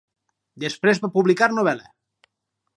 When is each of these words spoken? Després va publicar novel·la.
Després 0.63 1.03
va 1.05 1.11
publicar 1.17 1.51
novel·la. 1.55 1.89